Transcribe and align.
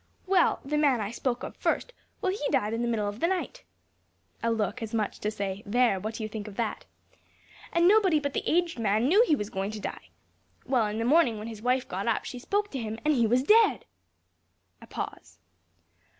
Well, 0.25 0.61
the 0.65 0.79
man 0.79 0.99
I 0.99 1.11
spoke 1.11 1.43
of 1.43 1.55
first, 1.57 1.93
well, 2.21 2.31
he 2.31 2.49
died 2.49 2.73
in 2.73 2.81
the 2.81 2.87
middle 2.87 3.07
of 3.07 3.19
the 3.19 3.27
night." 3.27 3.63
(A 4.41 4.49
look 4.49 4.81
as 4.81 4.95
much 4.95 5.11
as 5.11 5.19
to 5.19 5.29
say, 5.29 5.61
"There! 5.63 5.99
what 5.99 6.15
do 6.15 6.23
you 6.23 6.27
think 6.27 6.47
of 6.47 6.55
that?"); 6.55 6.85
"an' 7.71 7.87
nobody 7.87 8.19
but 8.19 8.33
the 8.33 8.41
aged 8.49 8.79
man 8.79 9.07
knew 9.07 9.23
he 9.27 9.35
was 9.35 9.51
going 9.51 9.69
to 9.69 9.79
die. 9.79 10.09
Well, 10.65 10.87
in 10.87 10.97
the 10.97 11.05
morning, 11.05 11.37
when 11.37 11.49
his 11.49 11.61
wife 11.61 11.87
got 11.87 12.07
up, 12.07 12.25
she 12.25 12.39
spoke 12.39 12.71
to 12.71 12.79
him, 12.79 12.97
and 13.05 13.13
he 13.13 13.27
was 13.27 13.43
dead!" 13.43 13.85
(_A 14.81 14.89
pause. 14.89 15.37